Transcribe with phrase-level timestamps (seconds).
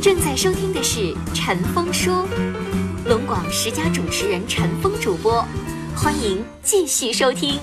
[0.00, 1.00] 正在收听的是
[1.34, 2.14] 《陈峰说》，
[3.08, 5.44] 龙广十佳主持人陈峰主播，
[5.94, 7.58] 欢迎继续收听。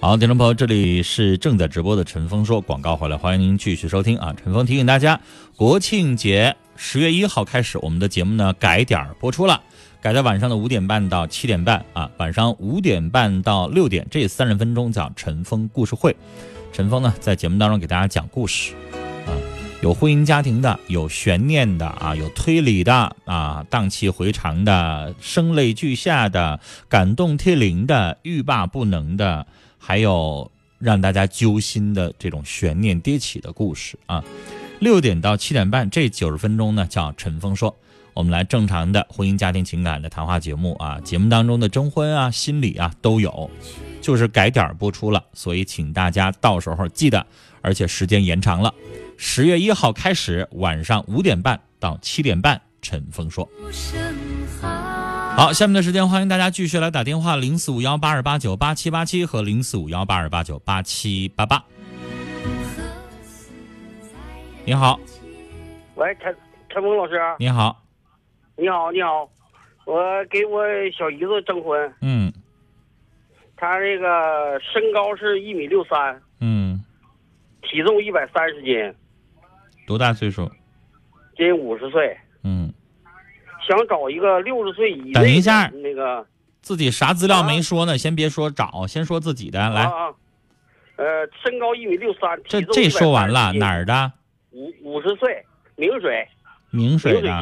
[0.00, 4.34] 好，听众朋友，这里是正在直播的陈峰说广告回来，欢迎您继续收听啊。
[4.42, 5.20] 陈峰提醒大家，
[5.54, 9.60] 国庆节十月一号开始，我们的节目呢改点播出了，
[10.00, 16.16] 改在晚上的五点半到七点半啊，晚上五点半到六点这三十分钟叫陈峰故事会。
[16.72, 18.72] 陈峰呢在节目当中给大家讲故事，
[19.80, 26.58] 有婚姻家庭的，有悬念的啊，有推理的啊，荡气回肠的，声泪俱下的，
[26.88, 29.46] 感动涕零的，欲罢不能的。
[29.78, 30.50] 还有
[30.80, 34.24] 让大家揪心的这种悬念迭起的故事啊。
[34.80, 37.76] 六点到七点半这九十分钟呢，叫陈峰说，
[38.14, 43.48] 我们来正常的婚姻家庭情感的谈话节目啊，节目当中的征婚啊、心理啊都有，
[44.02, 47.24] 就是改点播出了，所以请大家到时候记得，
[47.62, 48.74] 而且时间延长了，
[49.20, 53.48] 十月一号开始晚上五点半到七点半，陈峰说。
[55.36, 61.64] 好，下面的时间欢迎大家继续来打电话，零四五幺八二八九八七八七和零四五幺八二八九八七八八。
[64.64, 65.00] 你好，
[65.96, 66.36] 喂，陈
[66.68, 67.82] 陈峰老师，你好，
[68.54, 69.28] 你好，你好，
[69.84, 70.62] 我给我
[70.96, 72.32] 小姨子征婚，嗯。
[73.56, 76.80] 她这个身高是一米六三，嗯，
[77.62, 78.94] 体重一百三十斤，
[79.88, 80.50] 多大岁数？
[81.34, 82.70] 今五十岁，嗯，
[83.66, 86.26] 想找一个六十岁以内等一下那个
[86.60, 87.96] 自己啥资料没说呢？
[87.96, 89.58] 先别说找，先说自己的。
[89.70, 90.14] 来，啊啊，
[90.96, 94.12] 呃，身高一米六三，这这说完了，哪儿的？
[94.50, 95.42] 五五十岁，
[95.76, 96.28] 明水，
[96.70, 97.32] 明明水的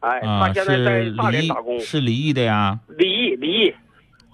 [0.00, 3.74] 哎，啊，他现在在大连打工，是离异的呀，离异，离异，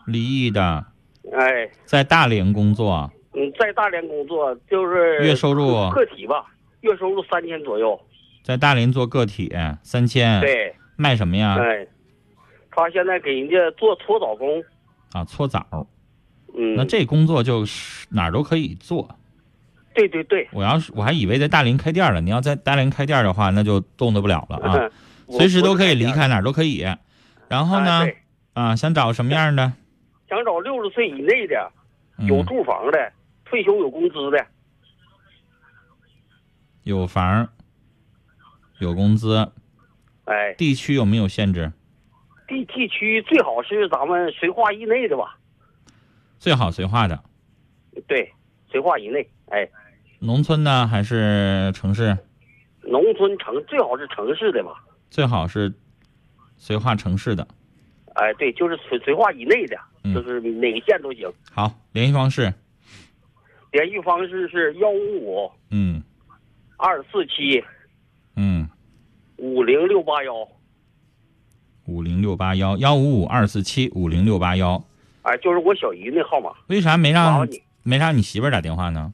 [0.07, 0.87] 离异的，
[1.31, 6.47] 哎，在大连工作，嗯，在大连工作，就是月收入个体吧，
[6.81, 8.01] 月收入三千左右，
[8.43, 9.53] 在大连做个体，
[9.83, 10.75] 三千，对。
[10.97, 11.57] 卖什么呀？
[11.61, 11.87] 哎，
[12.73, 14.63] 他现在给人家做搓澡工，
[15.13, 15.65] 啊，搓澡。
[16.57, 19.09] 嗯，那这工作就是哪儿都可以做。
[19.95, 24.91] 对对对，我要是我还以为在大连开店了，你要在大连开店的话，那就动弹不了了啊，
[25.29, 26.05] 随时都可以离。
[26.11, 26.85] 开，哪儿都可以。
[27.49, 28.07] 然后呢
[28.55, 29.73] 啊，想找什么样的？
[30.29, 31.71] 想找六十岁以内的，
[32.27, 33.13] 有嗯，住房的，
[33.45, 34.45] 退休有工资的，
[36.89, 37.47] 有房，
[38.79, 39.53] 有工资，
[40.25, 41.71] 哎，地区有没有限制？
[42.47, 45.37] 地地区最好是咱们绥化以内的吧？
[46.39, 47.23] 最好绥化的，
[48.07, 48.33] 对，
[48.73, 49.69] 绥化以内，哎，
[50.19, 52.17] 农村呢还是城市？
[52.81, 54.83] 农村城最好是城市的吧？
[55.11, 55.71] 最好是
[56.59, 57.47] 绥化城市的。
[58.15, 61.31] 哎，对，就是绥绥化以内的，嗯就是哪个县都行。
[61.53, 62.51] 好，联系方式，
[63.73, 65.58] 联系方式是幺五五嗯
[66.79, 67.63] 二四七
[68.37, 68.69] 嗯，
[69.37, 70.33] 五零六八幺。
[71.87, 74.83] 五零六八幺幺五五二四七五零六八幺。
[75.23, 76.53] 哎，就是我小姨那号码。
[76.69, 79.13] 为啥没让你，没让你媳妇儿打电话呢？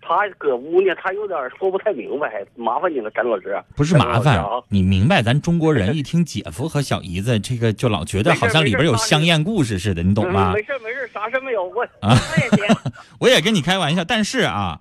[0.00, 3.56] 他搁屋呢，她有点说不太明白，麻烦你了，詹老师。
[3.76, 5.22] 不是麻烦你明白？
[5.22, 10.54] 咱中国人一听姐夫和小姨子，这个就老觉得好像里边有香艳故事似的，你懂吗嗯？
[10.54, 12.18] 没事没事，啥事没有，我啊
[12.50, 12.76] 我也。
[13.20, 14.80] 我也跟你开玩笑，但是啊，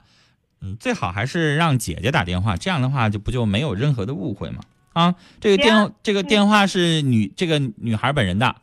[0.63, 4.61] 嗯，最好还是让姐姐打电话，这样的话就不就没有任何的误会嘛？
[4.93, 8.55] 啊，这个电这个电话是女这个女孩本人的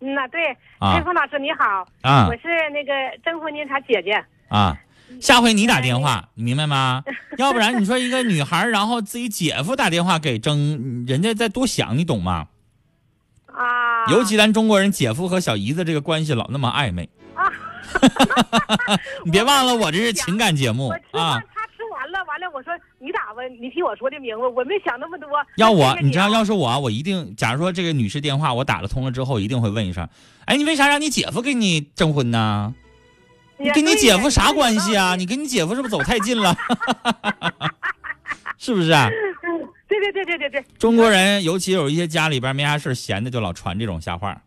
[0.00, 0.40] 嗯呐，对，
[0.80, 2.92] 啊陈峰老师你好，啊我是那个
[3.24, 4.24] 征婚您她姐姐。
[4.48, 4.76] 啊，
[5.20, 7.04] 下回你打电话，你明白吗？
[7.38, 12.48] 要不然你说一个女孩，然后自己姐夫打电话给征，人家再多想，你懂吗？
[13.46, 17.21] 啊，尤其咱中国人姐夫和小姨子这个关系老那么暧昧啊，
[19.24, 21.40] 你别忘了我这是情感节目啊。
[21.54, 25.28] 他吃完了，完了我说你打吧，你听我说的明白，我没想那么多。
[25.56, 30.08] 要我你知道，啊要是我，我一定，假如说这个女士电话我打了通了之后，一定会问一声，
[30.46, 32.74] 哎，你为啥让你姐夫给你征婚呢？
[33.58, 35.14] 你跟你姐夫啥关系啊？
[35.14, 36.56] 你跟你姐夫是不是走太近了？
[38.58, 39.08] 是不是啊？
[39.42, 44.40] 嗯对对对对对对中国人尤其有一些家里边没啥事闲的，就老传这种瞎话。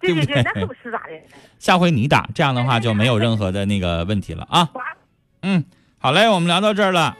[0.00, 1.12] 对不对对对对，那可不是咋的。
[1.58, 4.68] 下回你打，这样的话就没有任何的那个问题了啊。
[5.42, 5.64] 嗯，
[5.98, 7.16] 好嘞，我们聊到这儿了。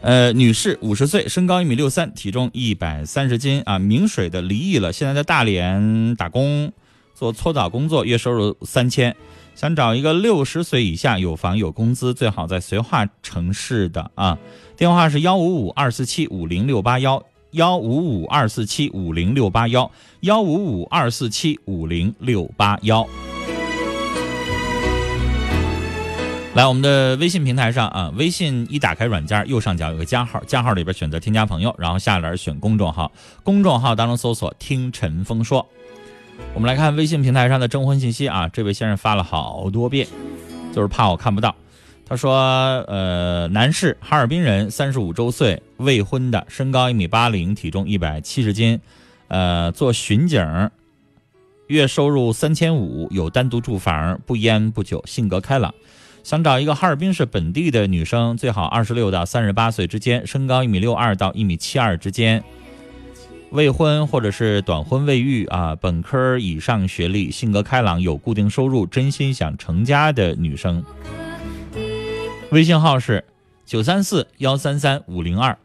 [0.00, 6.72] 呃，女士，五十岁，身高一米六三，体重一百三十斤啊，明水的离异了，现在在大连打工，
[7.14, 9.14] 做搓澡工作，月收入三千，
[9.54, 14.38] 想找一个六十岁以下有房有工资，最好在绥化城市的啊。
[14.76, 17.22] 电话是幺五五二四七五零六八幺，
[17.52, 19.90] 幺五五二四七五零六八幺，
[20.20, 23.06] 幺五五二四七五零六八幺。
[26.54, 33.10] 来，我们的微信平台上啊，微信一打开软件，右上角有个加号，加号里边选择添加朋友，然后下栏选公众号，
[33.42, 35.66] 公众号当中搜索“听陈峰说”。
[36.52, 40.06] 我们来看微信平台上的征婚信息啊，这位先生发了好多遍，
[40.74, 41.54] 就是怕我看不到。
[42.08, 42.32] 他说，
[42.88, 48.80] 呃，男士，哈尔滨人，三十五周岁，未婚的，身高一米八零，体重一百七十斤，
[49.28, 50.70] 呃，做巡警，
[51.66, 55.74] 月收入三千五，有单独住房，不烟不酒，性格开朗。
[56.24, 62.42] 想找一个哈尔滨市本地的女生，最好二十六到三十八岁之间，身高一米六二到一米七二之间，
[63.50, 70.82] 未婚或者是短婚未育啊，本科以上学历，性格开朗，有固定收入，真心想成家的女生。
[72.50, 73.24] 微信号是
[73.66, 75.58] 九三四幺三三五零二，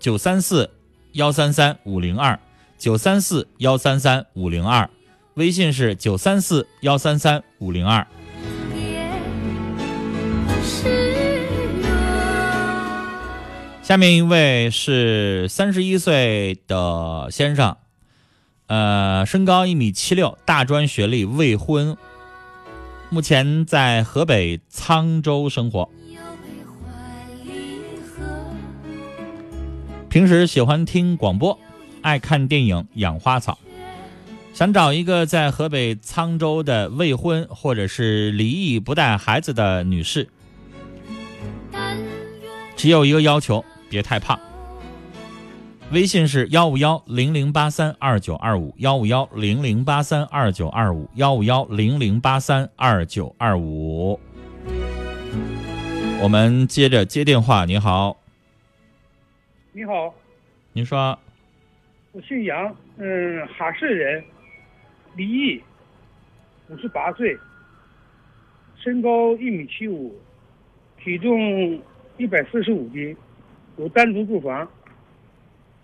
[0.00, 0.70] 九三四
[1.12, 2.40] 幺三三五零二，
[2.76, 4.90] 九三四幺三三五零二，
[5.34, 8.04] 微信是九三四幺三三五零二。
[13.84, 17.76] 下面一位是三十一岁的先生，
[18.66, 21.96] 呃，身高一米七六，大专学历，未婚，
[23.10, 25.88] 目前在河北沧州生活。
[30.08, 31.58] 平时喜欢听广播，
[32.00, 33.58] 爱看电影，养花草，
[34.54, 40.28] 想找一个在河北沧州的未婚或者是离异不带孩子的女士，
[42.76, 44.38] 只有一个要求，别太胖。
[45.92, 54.18] 微信是幺五幺零零八三二九二五幺五幺零零八三二九二五幺五幺零零八三二九二五。
[56.20, 58.16] 我们接着接电话，你好，
[59.76, 60.14] 你好，
[60.72, 61.18] 你说
[62.12, 64.24] 我姓杨，嗯，哈市人，
[65.14, 65.62] 离异，
[66.70, 67.36] 五十八岁，
[68.78, 70.18] 身高一米七五，
[70.96, 71.78] 体重
[72.16, 73.14] 一百四十五斤，
[73.76, 74.66] 有单独住房。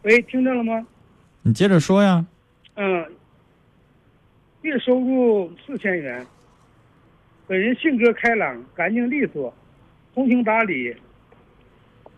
[0.04, 0.87] 喂，听到了吗？
[1.42, 2.25] 你接着说呀。
[2.76, 3.12] 嗯，
[4.62, 6.26] 月收入四千元。
[7.46, 9.52] 本人性格开朗，干净利索，
[10.14, 10.96] 通情达理，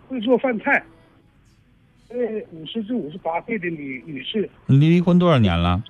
[0.06, 0.80] 会做饭菜。
[2.14, 2.20] 呃，
[2.52, 5.82] 五十至五十八岁的女女士，你离婚多少年了？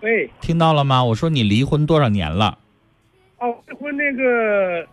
[0.00, 1.04] 喂，听到了吗？
[1.04, 2.56] 我说你离婚多少年了？
[3.40, 4.88] 哦，离婚那个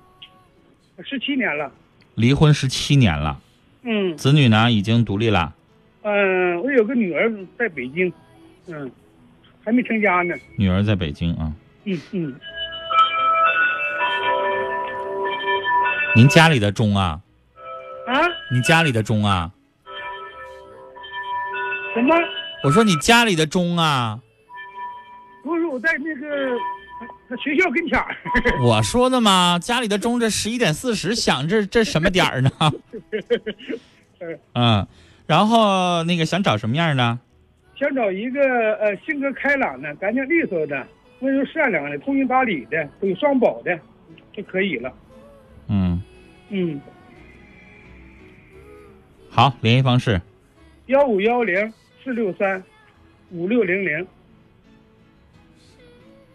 [1.05, 1.71] 十七年了。
[2.15, 3.39] 离婚十七年了，
[3.83, 5.55] 嗯子女呢已经独立了，
[6.01, 8.11] 嗯，我有个女儿在北京，
[8.67, 8.91] 嗯，
[9.63, 10.35] 还没成家呢。
[10.57, 11.53] 女儿在北京啊。
[11.85, 12.35] 嗯嗯，
[16.13, 17.21] 您家里的钟啊？
[18.07, 18.21] 啊，
[18.51, 19.51] 你家里的钟啊？
[21.93, 22.15] 什么？
[22.63, 24.19] 我说你家里的钟啊？
[25.43, 26.57] 不是我在那个
[27.29, 28.15] 他学校跟前儿。
[28.61, 32.49] 我说的嘛，家里的钟这十一点四十响，这这什么点儿呢？
[34.53, 34.87] 嗯，
[35.27, 37.19] 然后那个想找什么样的？
[37.77, 38.41] 想找一个
[38.75, 40.87] 呃性格开朗的、干净利索的，
[41.19, 43.77] 温柔善良的、通情达理的、都有双保的，
[44.33, 44.91] 就可以了。
[45.67, 46.01] 嗯，
[46.49, 46.79] 嗯，
[49.35, 50.21] 好，联系方式
[50.85, 52.63] 幺五幺零四六三
[53.31, 54.07] 五六零零，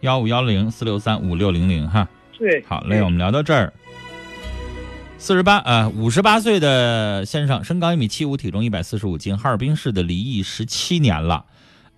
[0.01, 2.07] 幺五幺零四六三五六零零哈。
[2.37, 3.73] 对，好嘞，我们聊到这儿。
[5.17, 11.47] 四十八呃，五十八岁的先生，身高一米七五，体重一百四十五斤，哈尔滨市的，离异十七年了，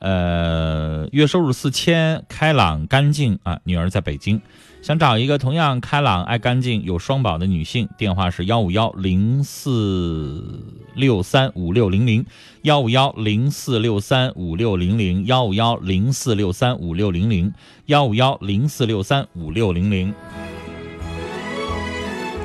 [0.04, 4.42] 呃，月收入四千，开朗干净啊，女儿在北京，
[4.82, 10.62] 想找一个同样开朗、爱干净、有双宝的女性，电话是幺五幺零四
[10.94, 12.26] 六三五六零零，
[12.64, 17.54] 幺五幺零四六三五六零零，幺五幺零四六三五六零零，
[17.86, 20.14] 幺五幺零四六三五六零零。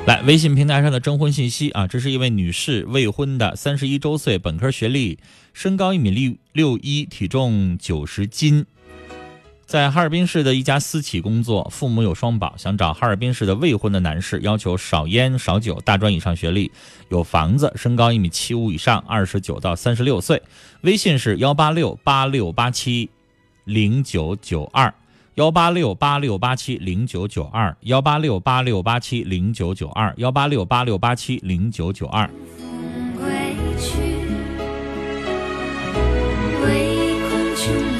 [0.07, 5.19] 来，微信平台上的征婚信息啊，这是一位女士，未婚的，三十一周岁，本科学历，
[5.59, 8.65] 身高一米六六一，体重九十斤，
[9.65, 16.71] 在哈尔滨市的一家私企工作，父母有双保，想找哈尔滨市的未婚的男士，要求少烟少酒，大专以上学历，
[17.09, 20.41] 有房子，身高一米七五以上，二十九到三十六岁，
[20.83, 23.09] 微信是幺八六八六八七
[23.65, 24.93] 零九九二。
[25.35, 32.29] 幺八六八六八七零九九二，幺八六八六八七零九九二，幺八六八六八七零九九二。
[37.69, 37.98] you.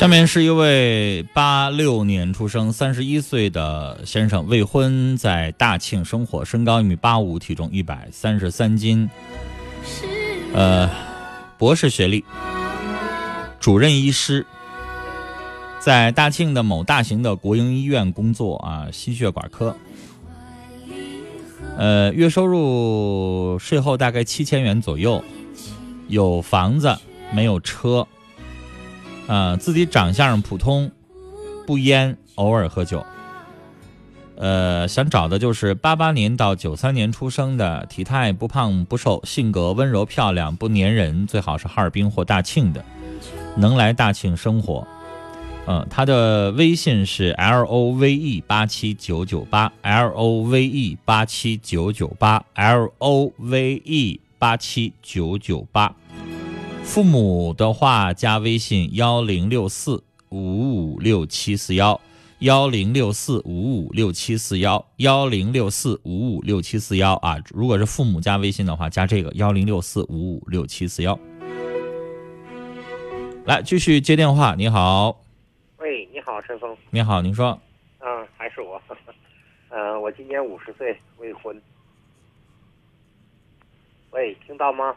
[0.00, 9.10] 下面是一位八六年出生、三十一岁的先生，未婚，在大庆生活，身高一米八五，体重一百三十三斤，
[10.54, 10.88] 呃，
[11.58, 12.24] 博士学历，
[13.60, 14.46] 主任医师，
[15.80, 19.76] 在大庆的某大型的国营医院工作啊，心血管科。
[21.76, 25.22] 呃，月收入税后大概七千元左右，
[26.08, 26.96] 有房子，
[27.34, 28.08] 没有车。
[29.30, 30.90] 啊，自己长相普通，
[31.64, 33.06] 不烟，偶尔喝酒。
[34.34, 42.84] 呃，想找的就是八八年到九三年出生的，体态不胖不瘦，性格温柔漂亮，不粘人，最好是哈尔滨或大庆的，
[43.56, 44.84] 能来大庆生活。
[45.66, 55.94] 嗯，他的微信是 L O V E 八七九九八 L O V E 八七九九八 L O V E 八七九九八。
[56.82, 62.00] 父母的话加微信幺零六四五五六七四幺
[62.40, 71.18] 幺零六四五五六七四幺幺零六四五五六七四幺啊，如果是父母加微信的话，加这个幺零六四五五六七四幺。
[73.44, 74.54] 来，继续接电话。
[74.54, 75.20] 你好，
[75.78, 76.76] 喂，你好，陈峰。
[76.90, 77.58] 你好，您说，
[78.00, 78.80] 嗯，还是我。
[79.70, 81.60] 嗯、 我今年五十岁，未婚。
[84.10, 84.94] 喂，听到吗？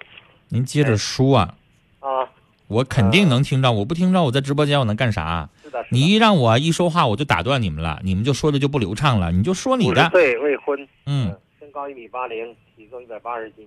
[0.50, 1.58] 您接着说啊，
[2.03, 2.29] 啊，
[2.67, 5.50] 我肯定能听着，我不听着，我在直播间我能干啥？
[5.63, 5.98] 是的，是的。
[5.98, 10.88] 你一让我一说话，我就打断你们了，你们就说的就不流畅了，你就说你的，对，未婚。
[11.05, 13.65] 嗯，身高一米八零，体重一百八十斤，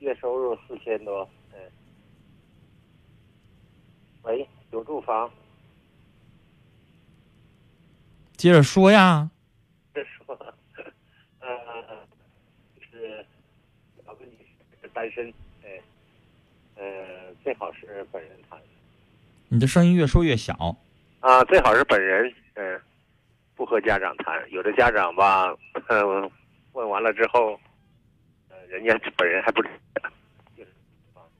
[0.00, 1.28] 月收入四千多。
[1.54, 1.58] 嗯。
[4.22, 5.30] 喂，有住房？
[8.36, 9.30] 接着说呀。
[9.94, 10.38] 接着说，
[11.40, 11.48] 嗯、
[12.90, 13.24] 是
[14.04, 14.32] 两个女
[14.82, 15.32] 士单身，哎，
[16.76, 16.84] 呃，
[17.42, 18.58] 最好是本人谈。
[19.48, 20.76] 你的声音越说越小，
[21.20, 22.80] 啊，最好是本人，嗯、
[23.54, 24.42] 不和家长谈。
[24.50, 25.54] 有的家长吧，
[25.88, 26.30] 嗯、
[26.72, 27.58] 问完了之后，
[28.50, 30.10] 呃，人家本人还不知道。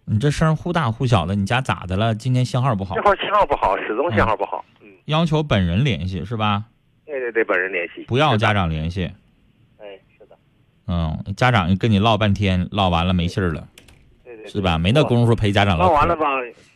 [0.09, 2.15] 你这声忽大忽小的，你家咋的了？
[2.15, 4.65] 今天信号不好这，号信号不好，始终信号不好。
[4.81, 6.65] 嗯，要求本人联系是吧？
[7.05, 8.05] 对对对，本人联系。
[8.05, 8.55] 不要家。
[8.55, 9.13] 长联系。
[9.79, 10.39] 哎，是的，
[10.87, 13.67] 嗯，家长跟你唠半天，唠完了没信儿了，
[14.47, 14.79] 是吧？
[14.79, 16.27] 没那功夫陪家长唠完了吧，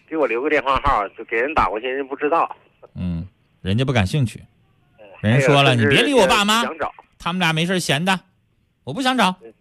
[0.09, 2.57] 给我留个电话号，就给人打过去，人不知道。
[2.95, 3.27] 嗯，
[3.63, 4.43] 人家不感兴趣，
[4.99, 8.19] 嗯人家说了你别理我爸妈想找，他们俩没事闲的，
[8.85, 9.53] 我不想找，真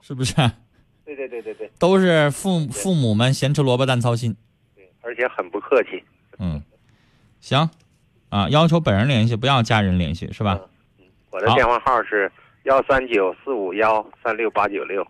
[0.00, 0.34] 是不是？
[1.04, 4.36] 对对对对对都是父父母们咸吃萝卜淡操心。
[4.74, 6.02] 对，而且很不客气。
[6.38, 6.60] 嗯，
[7.40, 7.70] 行，
[8.28, 10.60] 啊，要求本人联系，不要家人联系，是吧？
[11.30, 12.30] 我的电话号是
[12.64, 15.06] 幺三九四五幺三六八九六。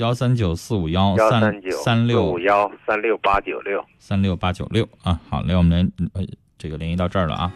[0.00, 3.84] 幺三九四五幺三三六五幺三六八九六。
[3.98, 6.24] 三六八九六啊，好嘞，我们联呃
[6.56, 7.52] 这个联系到这儿了啊。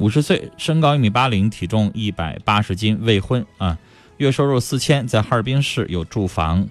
[0.00, 3.78] 五十岁，身高一米八零，体重一百八十斤，未婚啊，
[4.16, 6.66] 月收入四千，在哈尔滨市有住房，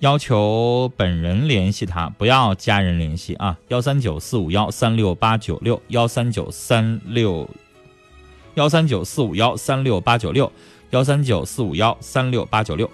[0.00, 3.56] 要求本人联系他，不要家人联系啊。
[3.68, 7.48] 幺三九四五幺三六八九六，幺三九三六
[8.54, 10.50] 幺三九四五幺三六八九六，
[10.90, 12.90] 幺三九四五幺三六八九六。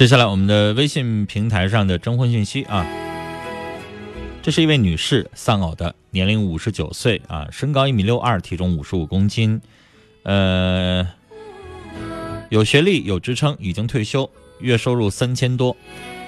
[0.00, 2.86] 接下来我们的微信平台上的征婚信息啊，
[4.40, 9.60] 这是一位女士丧偶的，年龄五十九岁啊，身高一米六二，体重五十五公斤，
[10.22, 11.06] 呃，
[12.48, 14.30] 有学历有职称，已经退休，
[14.60, 15.76] 月收入三千多，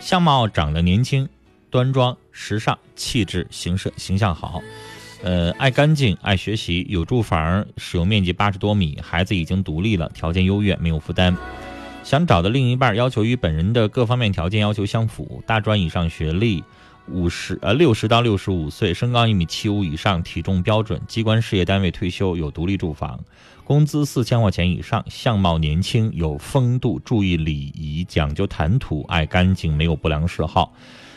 [0.01, 1.27] 相貌长得年轻、
[1.71, 4.61] 端庄、时尚，气质形式形象好，
[5.23, 11.35] 呃，爱干净，爱学习，有住房，使用面积八十多米，孩子已经独立了，条件优越，没有负担。
[12.03, 16.63] 想找的另一半要求与本人的各方面条件要求相符，大专以上学历，
[17.09, 23.21] 五十呃六十到六十五岁，身高一米七五以上，体重标准，机关事业单位退休，有独立住房，
[23.65, 30.73] 工资四千块钱以上，相貌年轻，有风度，注意礼仪，讲究谈吐，爱干净，没有不良嗜好。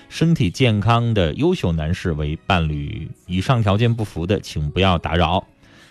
[0.07, 5.45] 身体健康的优秀男士为伴侣，以上条件不符的，请不要打扰。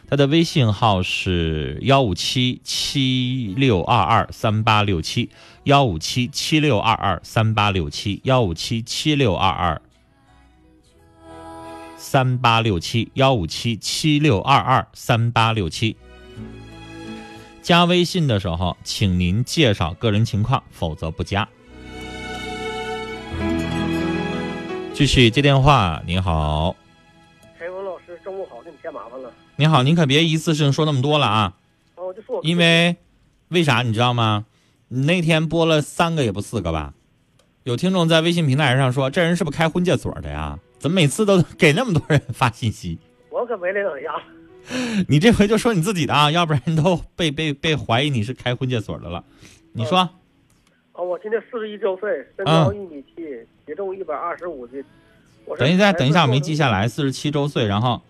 [0.06, 5.30] 他的微信号是幺五七七六二二三八六七，
[5.64, 9.80] 幺五七七六二二三八六七，幺五七七六二二
[11.96, 15.96] 三八六七，幺五七七六二二三八六七。
[17.62, 21.48] 加微信的时候，请您介绍个人情况，否则不加。
[24.92, 26.76] 继续接电话，您好，
[27.58, 29.32] 陈文老师，中午好，给你添麻烦了。
[29.56, 31.56] 你好，您可别一次性说那么多了啊。
[31.94, 32.96] 哦，我就说我因为
[33.48, 34.46] 为啥你知道吗？
[34.88, 36.92] 你那天播了三个也不四个吧？
[37.62, 40.58] 有听众在微信平台上说，这人是不是开婚介所的呀？
[40.78, 42.98] 怎么每次都给那么多人发信息？
[43.30, 44.14] 我可没那等样。
[45.08, 49.24] 你这回就说你自己的啊，要不然都被被被怀疑你是开婚介所的了。
[49.72, 50.10] 你说，啊，
[51.00, 53.22] 我今年四十一周岁，身啊高一米七，
[53.64, 54.84] 体重一百二十五斤。
[55.56, 58.02] 等一下，等一下，我没记下来，四十七周岁，然后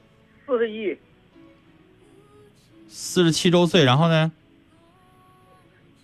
[0.46, 0.96] 四十一，
[2.96, 4.30] 四十七周岁，然后呢，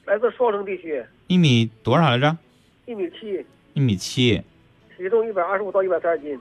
[0.07, 2.37] 来自双城地区，一米多少来着？
[2.85, 4.43] 一米七，一米七，
[4.97, 6.37] 体重一百二十五到一百三十斤。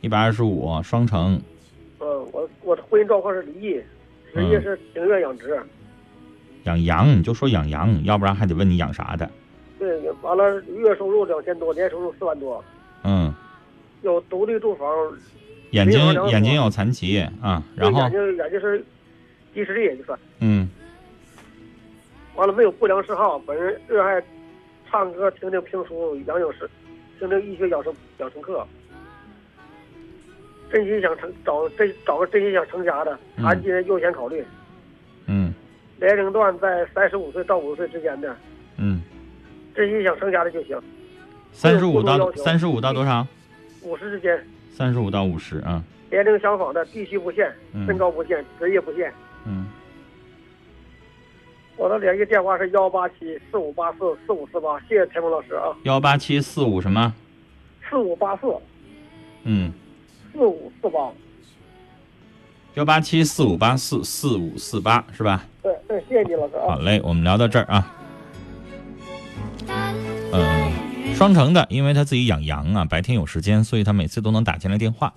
[0.00, 1.38] 一百二十五，双城。
[2.00, 3.82] 嗯，我我的婚姻状况是离异，
[4.32, 5.62] 职业是庭院养殖。
[6.62, 9.30] 养羊你就说养羊，要不然还得问你养啥的。
[9.78, 12.64] 对，完了月收入两千多，年收入四万多，
[13.02, 13.30] 嗯，
[14.00, 14.88] 有独立住房，
[15.72, 18.82] 眼睛眼睛有残疾啊，然后眼睛眼睛是
[19.54, 20.18] 低视力也就算。
[20.40, 20.68] 嗯
[22.34, 24.20] 完了没有不良嗜好，本人热爱
[24.90, 26.68] 唱歌、听听评书、养养诗，
[27.18, 28.66] 听听医学养生养生课。
[30.72, 34.44] 真心想成找真找个真心想成家的，嗯残疾人优先考虑。
[35.26, 35.54] 嗯
[36.00, 38.36] 年龄段在三十五岁到五十岁之间的，
[38.78, 39.00] 嗯，
[39.74, 40.76] 真心想成家的就行。
[41.52, 43.24] 三十五到三十五到多少？
[43.82, 49.12] 五十之间，三十五到五十啊，年龄相仿的地区不限，嗯身高不限，职业不限。
[49.46, 49.66] 嗯，
[51.76, 57.12] 我的联系电话是幺八七四五八四四五四八，谢谢田峰老师啊，幺八七四五什么？
[57.90, 58.46] 四五八四
[59.44, 59.72] 嗯，
[60.32, 61.10] 四五四八。
[62.74, 65.46] 幺八七四五八四四五四八是吧？
[65.62, 66.74] 对对，谢谢你老师啊。
[66.74, 67.94] 好嘞，我们聊到这儿啊。
[70.32, 75.12] 嗯，双城的，因为他自己养羊啊，白天有时间，所以他每次都能打进来电话。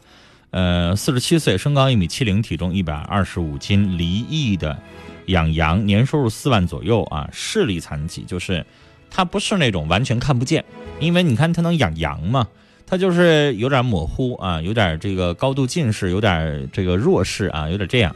[0.52, 4.78] 呃，四十七岁，身高一米七零，体重一百二十五斤，离异的，
[5.26, 8.66] 养羊，年收入四万左右啊，视力残疾，就是
[9.10, 10.64] 他不是那种完全看不见，
[11.00, 12.48] 因为你看他能养羊嘛，
[12.86, 18.16] 他就是有点模糊啊，有点这个高度近视，有点这个弱视啊，有点这样，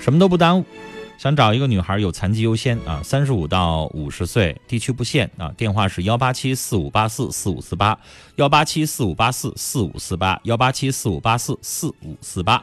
[0.00, 0.64] 什么都不耽误。
[1.16, 7.98] 想找一个女孩有残疾优先啊，三十五到五十岁，地区不限啊，电话是幺八七四五八四四五四八，
[8.36, 12.62] 幺八七四五八四四五四八，幺八七四五八四四五四八。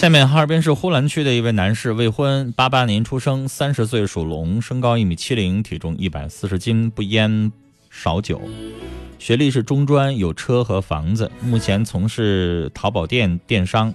[0.00, 7.52] 下面哈尔滨市呼兰区的一位男士，未婚，八八年出生，三十岁，属龙，身高一米七零，体重一百四十斤，不烟
[7.90, 8.40] 少酒，
[9.18, 13.92] 学历是中专，有车和房子，目前从事淘宝店电商，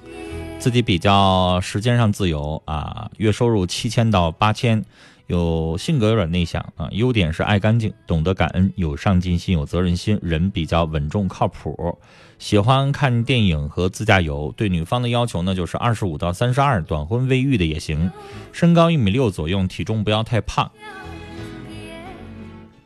[0.59, 4.85] 自己比较时间上自由啊，月收入七千到八千。
[5.25, 11.97] 有性格有点内向啊，优点是爱干净，懂得感恩，有上进心，有责任心，人比较稳重靠谱，
[12.37, 14.53] 喜欢看电影和自驾游。
[14.55, 18.11] 对女方的要求呢，就是二十五到三十二，短婚未育的也行，
[18.51, 20.71] 身高一米六左右，体重不要太胖，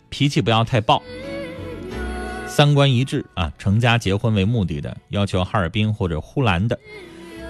[0.09, 1.01] 脾气不要太暴，
[2.47, 6.79] 三观一致啊，成家结婚为目的的，要求哈尔滨或者呼兰的。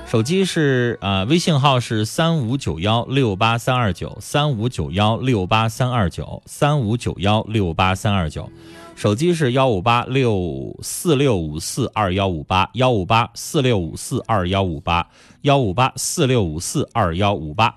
[0.08, 8.52] 手机是啊，微信号是三五九幺六八三二九三五九幺六八三二九三五九幺六八三二九，
[9.00, 15.08] 手机是幺五八六四六五四二幺五八幺五八四六五四二幺五八
[15.44, 17.74] 幺五八四六五四二幺五八。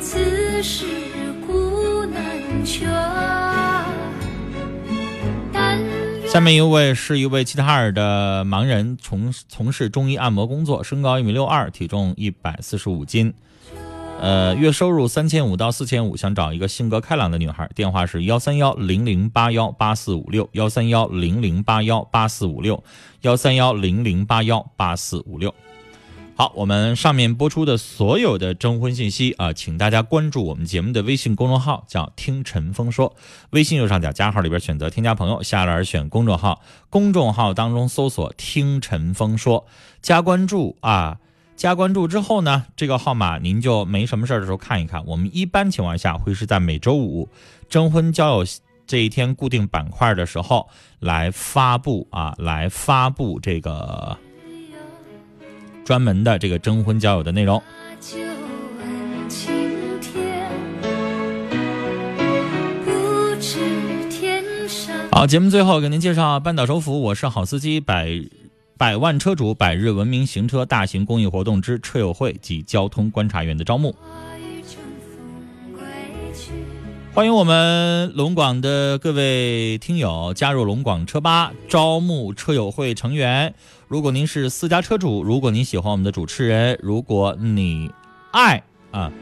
[0.00, 0.86] 此事
[1.44, 2.88] 古难全。
[6.28, 13.34] 下面一位是一位齐齐哈尔的盲人，从从事中医按摩工作，身高一米六二，体重一百四十五斤，
[14.22, 22.84] 呃，月收入三千五到四千五，想找一个性格开朗的女孩，电话是幺三幺零零八幺八四五六幺三幺零零八幺八四五六
[23.22, 25.52] 幺三幺零零八幺八四五六。
[26.36, 33.16] 好，我们上面播出的所有的征婚信息啊，请大家关注我们节目的微信公众号，叫“听陈峰说”。
[33.50, 39.66] 微信右上角加号里边选择添加朋友，下栏选公众号，公众号当中搜索“听陈峰说”，
[40.00, 41.18] 加关注啊。
[41.62, 45.06] 加关注之后呢，这个号码您就没什么事儿的时候看一看。
[45.06, 47.28] 我们一般情况下会是在每周五
[47.68, 48.44] 征婚交友
[48.84, 54.18] 这一天固定板块的时候来发布啊，来发布这个。
[55.84, 57.62] 专门的这个征婚交友的内容。
[65.12, 68.08] 好，节目最后给您介绍半岛首府，我是好司机，百
[68.82, 73.94] 百万车主百日文明行车大型公益活动之车友会及交通观察员的招募。
[77.14, 83.54] 欢迎我们龙广的各位听友加入龙广车吧，招募车友会成员。
[83.86, 87.88] 如果您是私家车主，如果您喜欢我们的主持人，如果你
[88.32, 89.12] 爱啊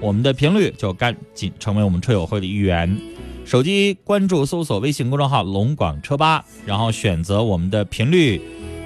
[0.00, 2.98] 我们的频率，就赶紧成为我们车友会的一员。
[3.44, 8.40] 手机关注搜索微信公众号“龙广车吧”，然后选择我们的频率。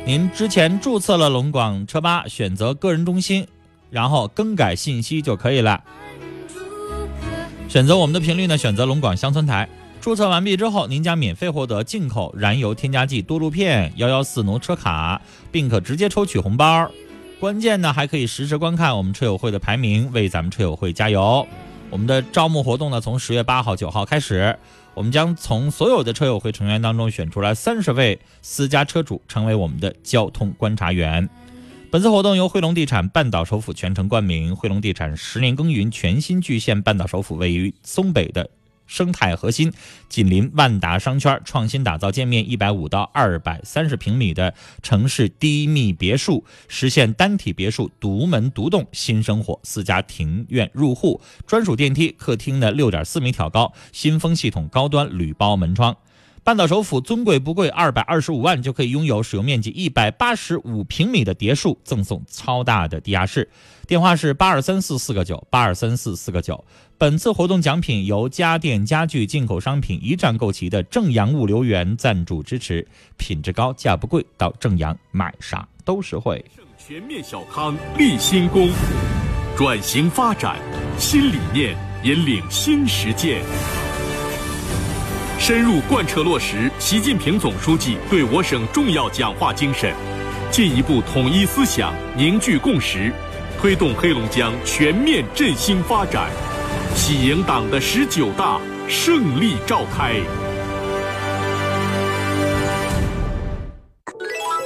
[0.06, 3.46] 您之前注册了龙广车吧，选择个人中心，
[3.88, 5.82] 然后更改信息就可以了。
[7.70, 8.58] 选择我们的频率呢？
[8.58, 9.66] 选择龙广乡村台。
[10.02, 16.86] 注册完毕之后，您将免费获得进口燃油添加剂多路片、幺幺四挪车卡，并可直接抽取红包。
[17.40, 21.48] 关键呢，还可以实时观看我们车友会的排名，为咱们车友会加油。
[21.88, 24.58] 我们的招募活动呢，从十月八号、九号开始，
[24.94, 31.28] 我们将从所有的车友会成员当中选出来三十位私家车主，成为我们的交通观察员。
[31.90, 38.48] 本次活动由汇龙地产半岛首府全程冠名，汇龙地产十年耕耘，全新巨献半岛首府，位于松北的
[38.86, 39.72] 生态核心，
[40.08, 55.96] 紧邻万达商圈，创新打造建面一百五到二百三十平米的城市低密别墅，实现单体别墅独门独栋新生活，私家庭院入户，专属电梯，客厅的六点四米挑高，新风系统，高端铝包门窗。
[56.44, 63.48] 半岛首府尊贵不贵，二百二十五万就可以拥有使用面积一百八十五平米的别墅，赠送超大的地下室。
[63.86, 66.62] 电话是八二三四四个九八二三四四个九。
[66.98, 76.44] 本次活动奖品由家电家具进口商品一站购齐的正阳物流园赞助支持，品质高价不贵，到正阳买啥都实惠。
[76.76, 78.68] 全面小康立新功，
[79.56, 80.58] 转型发展，
[80.98, 83.42] 新理念引领新实践。
[85.38, 89.92] 深入贯彻落实习近平总书记对我省重要讲话精神，
[90.50, 93.12] 进一步统一思想、凝聚共识，
[93.60, 96.30] 推动黑龙江全面振兴发展，
[96.94, 100.14] 喜迎党的十九大胜利召开。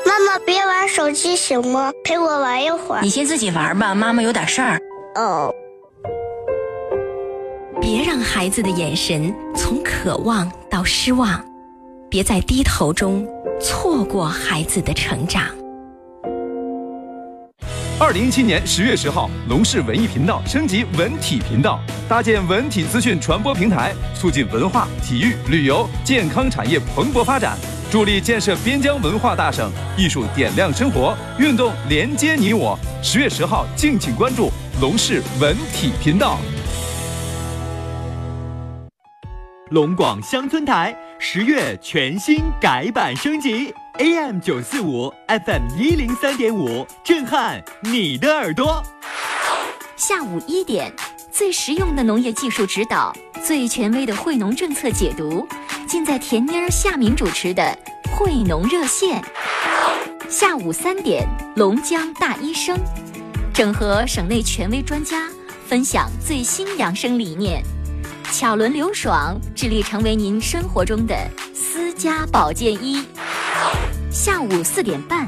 [0.07, 1.91] 妈妈，别玩手机行吗？
[2.05, 3.03] 陪我玩一会儿。
[3.03, 4.79] 你先自己玩吧，妈妈有点事儿。
[5.17, 5.53] 哦。
[7.90, 11.42] 别让孩子的眼神从渴望到失望，
[12.11, 13.27] 别在低头中
[13.62, 15.46] 错过孩子的成长。
[17.98, 27.57] 二零一七年十月十号，龙市文艺频道升级文体频道，搭建文体资讯传播平台，促进文化、体育、旅游、健康产业蓬勃发展。
[27.90, 32.79] 助力建设边疆文化大省，艺术点亮生活，运动连接你我。
[33.03, 36.38] 十月十号，敬请关注龙氏文体频道。
[39.71, 48.83] 龙广乡村台十月全新改版升级，AM 九四五，FM 一零三点五，震撼你的耳朵。
[49.95, 50.91] 下午一点，
[51.31, 55.47] 最实用的农业技术指导，最权威的惠农政策解读，
[55.87, 57.63] 尽在田妮儿、夏敏主持的
[58.17, 59.21] 《惠农热线》。
[60.31, 62.79] 下午三点，龙江大医生，
[63.53, 65.29] 整合省内权威专家，
[65.67, 67.63] 分享最新养生理念。
[68.33, 71.17] 巧轮刘爽致力成为您生活中的
[71.55, 73.05] 私家保健医。
[74.11, 75.27] 下午四点半，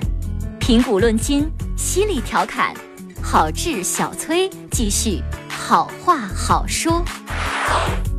[0.58, 2.74] 评古论今，犀利调侃，
[3.22, 7.02] 好志小崔继续好话好说，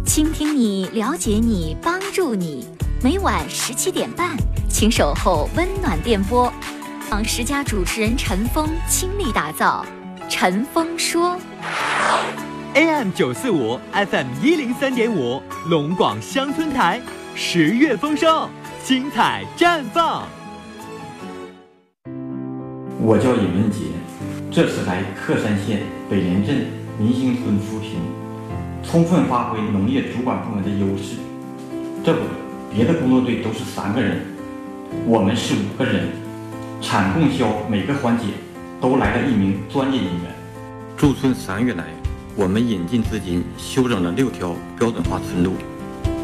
[0.06, 2.68] 倾听你，了解你，帮助你。
[3.04, 4.36] 每晚十七点半，
[4.70, 6.52] 请守候温暖电波，
[7.10, 9.86] 让十佳主持人陈峰倾力打造
[10.30, 11.38] 《陈峰说》。
[12.74, 17.02] AM 九四五，FM 一零三点五，龙广乡村台，
[17.36, 18.48] 十月丰收，
[18.82, 20.26] 精彩绽放。
[22.98, 23.88] 我叫尹文杰，
[24.50, 28.00] 这次来克山县北连镇民兴村扶贫，
[28.82, 31.18] 充分发挥农业主管部门的优势。
[32.06, 32.22] 这不
[32.74, 34.22] 别的工作队都是三个人，
[35.06, 36.08] 我们是五个人，
[36.80, 38.28] 产供销每个环节
[38.80, 40.34] 都来了一名专业人员。
[40.96, 41.84] 驻村三月来。
[42.42, 45.54] 我们引进资金修整了六条标准化村路，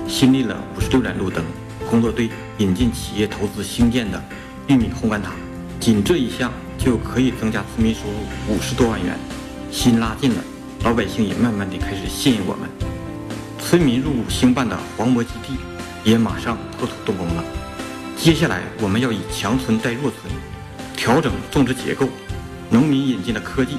[0.08, 1.46] 新立了五十六盏路灯。
[1.88, 2.28] 工作队
[2.58, 4.20] 引进企业投资兴建的
[4.66, 5.34] 玉米烘干塔，
[5.80, 9.16] 仅这一项就可以增加村民收入五十多万元。
[9.72, 10.44] 心拉近了，
[10.84, 12.68] 老百姓也慢慢地开始信任我们。
[13.60, 15.54] 村民入股兴办的黄渤基地
[16.04, 17.44] 也马上破土动工了。
[18.18, 20.34] 接下来我们要以强村带弱村，
[20.96, 22.10] 调整种植结构。
[22.72, 23.78] 农民引进了科技，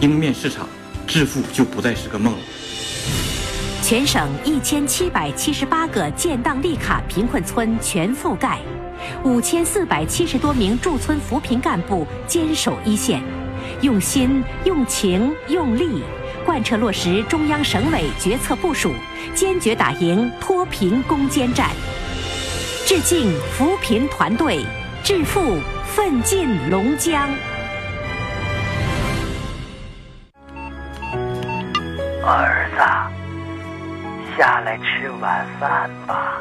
[0.00, 0.68] 迎面市场。
[1.06, 2.38] 致富就不再是个梦了。
[3.82, 8.58] 全省一千七百七十八个建档立卡贫困村全覆盖，
[9.24, 13.20] 五千四百七十多名驻村扶贫干部坚守一线，
[13.80, 16.02] 用心、用情、用力，
[16.44, 18.92] 贯彻落实中央省委决策部署，
[19.34, 21.68] 坚决打赢脱贫攻坚战。
[22.86, 24.60] 致敬扶贫团队，
[25.02, 25.58] 致富
[25.94, 27.28] 奋进龙江。
[32.24, 36.40] 儿子，下来吃晚饭吧。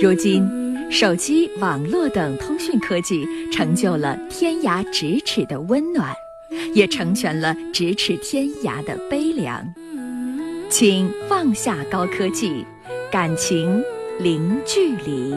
[0.00, 0.46] 如今，
[0.90, 6.14] 手机、网络等通讯科技成就了天涯咫尺的温暖，
[6.74, 9.64] 也成全了咫尺天涯的悲凉。
[10.68, 12.66] 请放下高科技，
[13.10, 13.82] 感情
[14.18, 15.34] 零距离。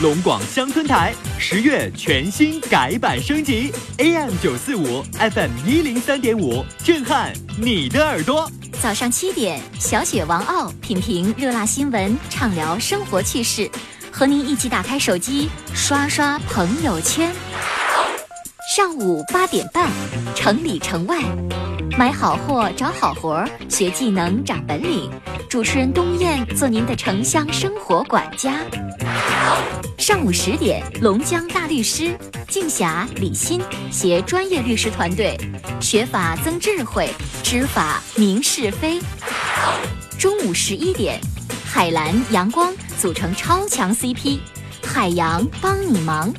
[0.00, 8.50] 龙广乡村台十月全新改版升级，AM 九四五，FM 一零三点五，震撼你的耳朵。
[8.80, 13.70] 早上七点，小雪王傲品评热辣新闻，畅聊生活趣事，
[14.10, 17.30] 和您一起打开手机刷刷朋友圈。
[18.74, 19.90] 上午八点半，
[20.34, 21.22] 城里城外，
[21.98, 25.10] 买好货找好活，学技能长本领。
[25.48, 28.60] 主持人东燕做您的城乡生活管家。
[29.98, 32.16] 上午十点，龙江大律师
[32.48, 35.36] 静霞、李欣携专业律师团队，
[35.80, 37.08] 学法增智慧，
[37.42, 39.00] 知法明是非。
[40.18, 41.20] 中午十一点，
[41.64, 44.38] 海蓝阳光组成超强 CP，
[44.84, 46.32] 海洋帮你忙，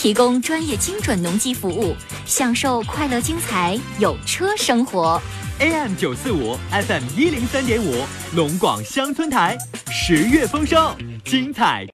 [0.00, 5.20] 提供专业精准农机服务，享受快乐精彩有车生活。
[5.58, 9.58] AM 九四五，FM 一零三点五，龙广乡村台，
[9.90, 11.86] 十月丰收，精彩。